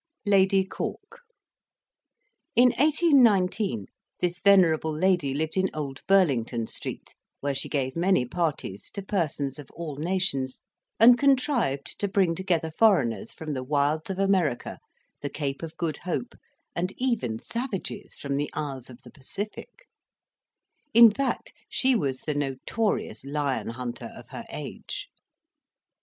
[0.25, 1.21] LADY CORK
[2.55, 3.85] In 1819,
[4.19, 9.59] this venerable lady lived in Old Burlington Street, where she gave many parties, to persons
[9.59, 10.59] of all nations,
[10.99, 14.79] and contrived to bring together foreigners from the wilds of America,
[15.21, 16.33] the Cape of Good Hope,
[16.75, 19.87] and even savages from the isles of the Pacific;
[20.95, 25.09] in fact, she was the notorious lion hunter of her age.